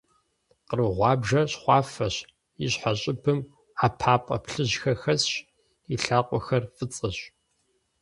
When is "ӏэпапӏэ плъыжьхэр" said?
3.79-4.97